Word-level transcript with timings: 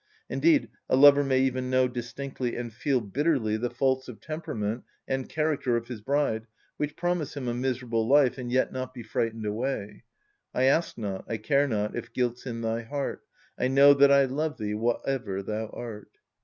Indeed, 0.31 0.69
a 0.89 0.95
lover 0.95 1.23
may 1.23 1.41
even 1.41 1.69
know 1.69 1.87
distinctly 1.87 2.55
and 2.55 2.73
feel 2.73 3.01
bitterly 3.01 3.55
the 3.55 3.69
faults 3.69 4.07
of 4.07 4.19
temperament 4.19 4.83
and 5.07 5.29
character 5.29 5.77
of 5.77 5.89
his 5.89 6.01
bride, 6.01 6.47
which 6.77 6.95
promise 6.95 7.37
him 7.37 7.47
a 7.47 7.53
miserable 7.53 8.07
life, 8.07 8.39
and 8.39 8.51
yet 8.51 8.71
not 8.73 8.95
be 8.95 9.03
frightened 9.03 9.45
away:— 9.45 10.01
"I 10.55 10.63
ask 10.63 10.97
not, 10.97 11.25
I 11.29 11.37
care 11.37 11.67
not, 11.67 11.95
If 11.95 12.13
guilt's 12.13 12.47
in 12.47 12.61
thy 12.61 12.81
heart, 12.81 13.21
I 13.59 13.67
know 13.67 13.93
that 13.93 14.11
I 14.11 14.25
love 14.25 14.57
thee 14.57 14.73
Whatever 14.73 15.43
thou 15.43 15.67
art." 15.67 16.09